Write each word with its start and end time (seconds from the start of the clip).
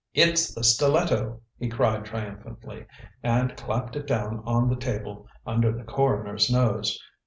"It's 0.15 0.51
the 0.51 0.63
stiletto," 0.63 1.41
he 1.59 1.69
cried 1.69 2.05
triumphantly, 2.05 2.87
and 3.21 3.55
clapped 3.55 3.95
it 3.95 4.07
down 4.07 4.41
on 4.47 4.67
the 4.67 4.75
table 4.75 5.27
under 5.45 5.71
the 5.71 5.83
coroner's 5.83 6.49
nose. 6.49 6.97